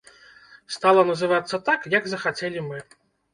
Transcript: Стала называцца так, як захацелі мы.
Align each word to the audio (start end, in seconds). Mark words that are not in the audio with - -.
Стала 0.77 1.03
называцца 1.09 1.59
так, 1.67 1.85
як 1.97 2.03
захацелі 2.15 2.65
мы. 2.71 2.83